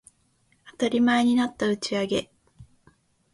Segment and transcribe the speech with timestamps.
[0.71, 2.31] 当たり前になった打ち上げ